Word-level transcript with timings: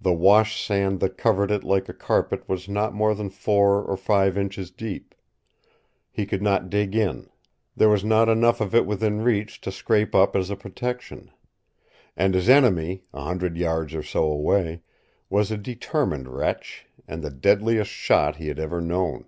The 0.00 0.14
wash 0.14 0.58
sand 0.64 1.00
that 1.00 1.18
covered 1.18 1.50
it 1.50 1.62
like 1.64 1.86
a 1.90 1.92
carpet 1.92 2.48
was 2.48 2.66
not 2.66 2.94
more 2.94 3.14
than 3.14 3.28
four 3.28 3.84
or 3.84 3.94
five 3.94 4.38
inches 4.38 4.70
deep. 4.70 5.14
He 6.10 6.24
could 6.24 6.40
not 6.40 6.70
dig 6.70 6.94
in. 6.96 7.28
There 7.76 7.90
was 7.90 8.02
not 8.02 8.30
enough 8.30 8.62
of 8.62 8.74
it 8.74 8.86
within 8.86 9.20
reach 9.20 9.60
to 9.60 9.70
scrape 9.70 10.14
up 10.14 10.34
as 10.34 10.48
a 10.48 10.56
protection. 10.56 11.30
And 12.16 12.32
his 12.32 12.48
enemy, 12.48 13.04
a 13.12 13.20
hundred 13.20 13.58
yards 13.58 13.94
or 13.94 14.02
so 14.02 14.22
away, 14.24 14.80
was 15.28 15.50
a 15.50 15.58
determined 15.58 16.26
wretch 16.28 16.86
and 17.06 17.22
the 17.22 17.28
deadliest 17.28 17.90
shot 17.90 18.36
he 18.36 18.48
had 18.48 18.58
ever 18.58 18.80
known. 18.80 19.26